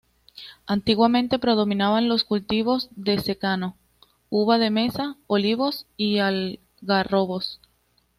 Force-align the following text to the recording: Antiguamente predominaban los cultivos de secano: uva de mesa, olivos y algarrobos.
Antiguamente 0.65 1.37
predominaban 1.37 2.09
los 2.09 2.23
cultivos 2.23 2.89
de 2.95 3.19
secano: 3.19 3.75
uva 4.31 4.57
de 4.57 4.71
mesa, 4.71 5.15
olivos 5.27 5.85
y 5.95 6.17
algarrobos. 6.17 7.61